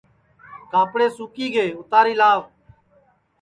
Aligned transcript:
کاپڑے 0.71 1.07
سُکی 1.17 1.47
گے 1.53 1.65
اُتاری 1.79 2.13
لاو 2.19 2.41